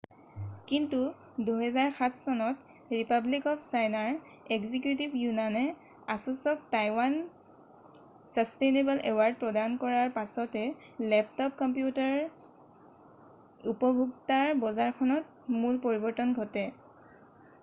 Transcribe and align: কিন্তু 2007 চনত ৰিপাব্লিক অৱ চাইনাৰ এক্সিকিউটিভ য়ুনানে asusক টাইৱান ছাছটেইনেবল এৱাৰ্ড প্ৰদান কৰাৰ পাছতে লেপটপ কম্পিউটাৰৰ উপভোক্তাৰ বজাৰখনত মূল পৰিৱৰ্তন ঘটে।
কিন্তু 0.69 0.99
2007 1.47 2.15
চনত 2.21 2.93
ৰিপাব্লিক 2.93 3.43
অৱ 3.49 3.59
চাইনাৰ 3.65 4.07
এক্সিকিউটিভ 4.55 5.11
য়ুনানে 5.19 5.61
asusক 6.13 6.63
টাইৱান 6.75 7.17
ছাছটেইনেবল 7.65 9.01
এৱাৰ্ড 9.11 9.39
প্ৰদান 9.43 9.75
কৰাৰ 9.83 10.09
পাছতে 10.17 10.63
লেপটপ 11.13 11.59
কম্পিউটাৰৰ 11.61 13.69
উপভোক্তাৰ 13.75 14.51
বজাৰখনত 14.65 15.59
মূল 15.61 15.79
পৰিৱৰ্তন 15.85 16.33
ঘটে। 16.43 16.65